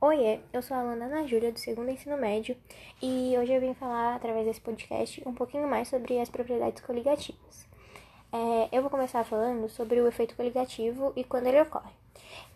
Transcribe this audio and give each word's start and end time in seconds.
Oiê, 0.00 0.38
eu 0.52 0.62
sou 0.62 0.76
a 0.76 0.80
Alana 0.80 1.06
Ana 1.06 1.26
Júlia, 1.26 1.50
do 1.50 1.58
segundo 1.58 1.90
ensino 1.90 2.16
médio, 2.16 2.56
e 3.02 3.34
hoje 3.36 3.52
eu 3.52 3.60
vim 3.60 3.74
falar, 3.74 4.14
através 4.14 4.46
desse 4.46 4.60
podcast, 4.60 5.20
um 5.26 5.34
pouquinho 5.34 5.66
mais 5.66 5.88
sobre 5.88 6.20
as 6.20 6.28
propriedades 6.28 6.80
coligativas. 6.84 7.66
É, 8.32 8.68
eu 8.70 8.80
vou 8.80 8.92
começar 8.92 9.24
falando 9.24 9.68
sobre 9.68 10.00
o 10.00 10.06
efeito 10.06 10.36
coligativo 10.36 11.12
e 11.16 11.24
quando 11.24 11.48
ele 11.48 11.60
ocorre. 11.60 11.90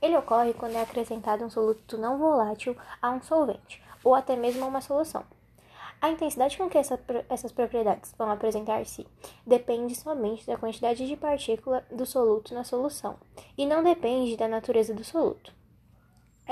Ele 0.01 0.17
ocorre 0.17 0.55
quando 0.55 0.77
é 0.77 0.83
acrescentado 0.83 1.45
um 1.45 1.51
soluto 1.51 1.99
não 1.99 2.17
volátil 2.17 2.77
a 3.03 3.11
um 3.11 3.21
solvente, 3.21 3.83
ou 4.05 4.15
até 4.15 4.37
mesmo 4.37 4.65
a 4.65 4.69
uma 4.69 4.81
solução. 4.81 5.25
A 6.01 6.11
intensidade 6.11 6.57
com 6.57 6.71
que 6.71 6.79
essa, 6.79 6.97
essas 7.29 7.51
propriedades 7.51 8.15
vão 8.17 8.31
apresentar-se 8.31 9.05
depende 9.45 9.97
somente 9.97 10.47
da 10.47 10.57
quantidade 10.57 11.05
de 11.05 11.17
partícula 11.17 11.85
do 11.91 12.07
soluto 12.07 12.55
na 12.55 12.63
solução, 12.63 13.17
e 13.59 13.67
não 13.67 13.83
depende 13.83 14.37
da 14.37 14.47
natureza 14.47 14.95
do 14.95 15.03
soluto. 15.03 15.53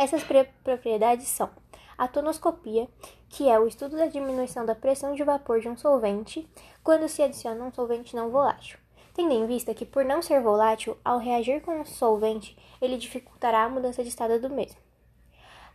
Essas 0.01 0.25
propriedades 0.65 1.29
são 1.29 1.51
a 1.99 2.09
tonoscopia, 2.09 2.89
que 3.29 3.51
é 3.51 3.61
o 3.61 3.67
estudo 3.67 3.99
da 3.99 4.07
diminuição 4.07 4.65
da 4.65 4.75
pressão 4.75 5.15
de 5.15 5.23
vapor 5.23 5.61
de 5.61 5.69
um 5.69 5.77
solvente 5.77 6.49
quando 6.83 7.07
se 7.07 7.23
adiciona 7.23 7.63
um 7.63 7.71
solvente 7.71 8.17
não 8.17 8.31
volátil, 8.31 8.79
tendo 9.13 9.35
em 9.35 9.47
vista 9.47 9.75
que, 9.75 9.85
por 9.85 10.03
não 10.03 10.23
ser 10.23 10.41
volátil, 10.41 10.97
ao 11.05 11.19
reagir 11.19 11.61
com 11.61 11.83
o 11.83 11.85
solvente, 11.85 12.57
ele 12.81 12.97
dificultará 12.97 13.65
a 13.65 13.69
mudança 13.69 14.03
de 14.03 14.09
estado 14.09 14.41
do 14.41 14.49
mesmo. 14.49 14.79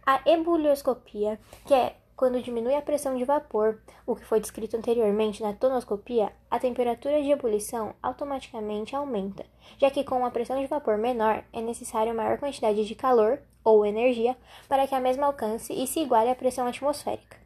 A 0.04 0.20
ebulioscopia, 0.28 1.40
que 1.68 1.76
é 1.76 1.96
quando 2.16 2.42
diminui 2.42 2.74
a 2.74 2.82
pressão 2.82 3.16
de 3.16 3.26
vapor, 3.26 3.80
o 4.08 4.16
que 4.16 4.26
foi 4.26 4.40
descrito 4.40 4.76
anteriormente 4.76 5.44
na 5.44 5.54
tonoscopia, 5.54 6.34
a 6.50 6.58
temperatura 6.58 7.22
de 7.22 7.30
ebulição 7.30 7.94
automaticamente 8.02 8.96
aumenta, 8.96 9.46
já 9.78 9.92
que 9.92 10.04
com 10.04 10.18
uma 10.18 10.32
pressão 10.32 10.60
de 10.60 10.66
vapor 10.66 10.98
menor 10.98 11.44
é 11.54 11.62
necessária 11.62 12.12
maior 12.12 12.40
quantidade 12.40 12.84
de 12.84 12.96
calor 12.96 13.40
ou 13.66 13.86
energia 13.86 14.38
para 14.70 14.88
que 14.88 14.96
a 14.96 15.00
mesma 15.02 15.26
alcance 15.26 15.74
e 15.74 15.86
se 15.88 16.00
iguale 16.00 16.30
à 16.30 16.36
pressão 16.36 16.66
atmosférica. 16.66 17.38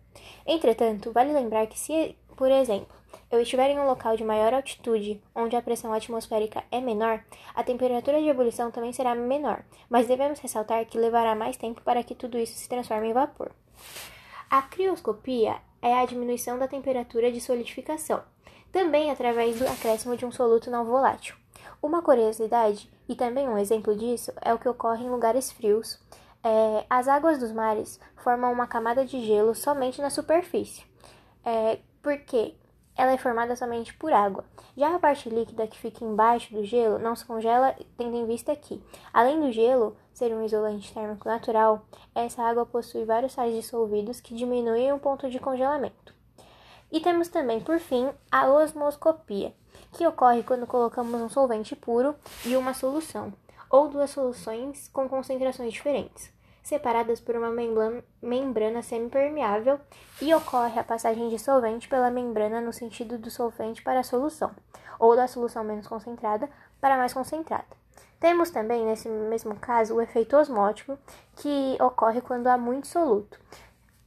Entretanto, 0.45 1.11
vale 1.11 1.33
lembrar 1.33 1.65
que 1.67 1.79
se, 1.79 2.15
por 2.35 2.51
exemplo, 2.51 2.99
eu 3.31 3.41
estiver 3.41 3.69
em 3.69 3.79
um 3.79 3.85
local 3.85 4.17
de 4.17 4.23
maior 4.23 4.53
altitude, 4.53 5.21
onde 5.35 5.55
a 5.55 5.61
pressão 5.61 5.93
atmosférica 5.93 6.63
é 6.71 6.81
menor, 6.81 7.23
a 7.55 7.63
temperatura 7.63 8.19
de 8.19 8.27
ebulição 8.27 8.71
também 8.71 8.91
será 8.91 9.15
menor, 9.15 9.63
mas 9.89 10.07
devemos 10.07 10.39
ressaltar 10.39 10.85
que 10.85 10.97
levará 10.97 11.35
mais 11.35 11.55
tempo 11.55 11.81
para 11.81 12.03
que 12.03 12.15
tudo 12.15 12.37
isso 12.37 12.53
se 12.53 12.67
transforme 12.67 13.09
em 13.09 13.13
vapor. 13.13 13.51
A 14.49 14.63
crioscopia 14.63 15.57
é 15.81 15.93
a 15.93 16.05
diminuição 16.05 16.57
da 16.57 16.67
temperatura 16.67 17.31
de 17.31 17.39
solidificação, 17.39 18.21
também 18.71 19.11
através 19.11 19.59
do 19.59 19.67
acréscimo 19.67 20.17
de 20.17 20.25
um 20.25 20.31
soluto 20.31 20.71
não 20.71 20.85
volátil. 20.85 21.35
Uma 21.81 22.01
curiosidade, 22.01 22.91
e 23.07 23.15
também 23.15 23.47
um 23.47 23.57
exemplo 23.57 23.95
disso, 23.95 24.33
é 24.41 24.53
o 24.53 24.59
que 24.59 24.67
ocorre 24.67 25.05
em 25.05 25.09
lugares 25.09 25.49
frios. 25.49 25.97
É, 26.43 26.85
as 26.89 27.07
águas 27.07 27.39
dos 27.39 27.53
mares 27.53 27.99
formam 28.17 28.51
uma 28.51 28.67
camada 28.67 29.05
de 29.05 29.25
gelo 29.25 29.55
somente 29.55 30.01
na 30.01 30.09
superfície, 30.09 30.83
é, 31.45 31.79
porque 32.01 32.53
ela 32.97 33.13
é 33.13 33.17
formada 33.17 33.55
somente 33.55 33.93
por 33.93 34.11
água. 34.11 34.43
Já 34.75 34.93
a 34.93 34.99
parte 34.99 35.29
líquida 35.29 35.67
que 35.67 35.79
fica 35.79 36.03
embaixo 36.03 36.53
do 36.53 36.65
gelo 36.65 36.99
não 36.99 37.15
se 37.15 37.25
congela, 37.25 37.73
tendo 37.97 38.13
em 38.17 38.25
vista 38.25 38.53
que, 38.57 38.83
além 39.13 39.39
do 39.39 39.53
gelo 39.53 39.95
ser 40.13 40.33
um 40.33 40.43
isolante 40.43 40.93
térmico 40.93 41.29
natural, 41.29 41.85
essa 42.13 42.43
água 42.43 42.65
possui 42.65 43.05
vários 43.05 43.31
sais 43.31 43.55
dissolvidos 43.55 44.19
que 44.19 44.35
diminuem 44.35 44.91
o 44.91 44.99
ponto 44.99 45.29
de 45.29 45.39
congelamento. 45.39 46.18
E 46.91 46.99
temos 46.99 47.27
também, 47.27 47.61
por 47.61 47.79
fim, 47.79 48.09
a 48.31 48.47
osmoscopia, 48.49 49.53
que 49.93 50.05
ocorre 50.07 50.43
quando 50.43 50.67
colocamos 50.67 51.21
um 51.21 51.29
solvente 51.29 51.75
puro 51.75 52.15
e 52.45 52.55
uma 52.55 52.73
solução, 52.73 53.33
ou 53.69 53.87
duas 53.87 54.09
soluções 54.09 54.87
com 54.89 55.07
concentrações 55.07 55.71
diferentes 55.71 56.31
separadas 56.69 57.19
por 57.19 57.35
uma 57.35 57.49
membrana 58.21 58.81
semipermeável 58.83 59.79
e 60.21 60.33
ocorre 60.35 60.79
a 60.79 60.83
passagem 60.83 61.27
de 61.27 61.39
solvente 61.39 61.87
pela 61.87 62.11
membrana 62.11 62.61
no 62.61 62.71
sentido 62.71 63.17
do 63.17 63.31
solvente 63.31 63.81
para 63.81 64.01
a 64.01 64.03
solução, 64.03 64.51
ou 64.99 65.15
da 65.15 65.27
solução 65.27 65.63
menos 65.63 65.87
concentrada 65.87 66.47
para 66.79 66.93
a 66.93 66.97
mais 66.97 67.11
concentrada. 67.11 67.65
Temos 68.19 68.51
também, 68.51 68.85
nesse 68.85 69.09
mesmo 69.09 69.55
caso, 69.55 69.95
o 69.95 70.01
efeito 70.01 70.37
osmótico, 70.37 70.97
que 71.37 71.77
ocorre 71.81 72.21
quando 72.21 72.47
há 72.47 72.57
muito 72.57 72.85
soluto. 72.85 73.39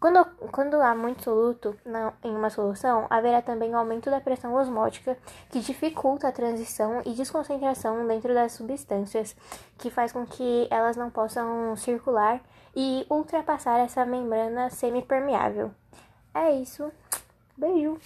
Quando, 0.02 0.24
quando 0.50 0.82
há 0.82 0.96
muito 0.96 1.22
soluto 1.22 1.76
na, 1.86 2.12
em 2.24 2.34
uma 2.34 2.50
solução, 2.50 3.06
haverá 3.08 3.40
também 3.40 3.70
um 3.70 3.78
aumento 3.78 4.10
da 4.10 4.20
pressão 4.20 4.52
osmótica, 4.52 5.16
que 5.48 5.60
dificulta 5.60 6.26
a 6.26 6.32
transição 6.32 7.02
e 7.06 7.12
desconcentração 7.12 8.04
dentro 8.08 8.34
das 8.34 8.50
substâncias, 8.50 9.36
que 9.78 9.90
faz 9.90 10.10
com 10.10 10.26
que 10.26 10.66
elas 10.72 10.96
não 10.96 11.08
possam 11.08 11.76
circular 11.76 12.40
e 12.74 13.06
ultrapassar 13.08 13.78
essa 13.78 14.04
membrana 14.04 14.70
semipermeável. 14.70 15.70
É 16.34 16.50
isso. 16.50 16.90
Beijo! 17.56 17.96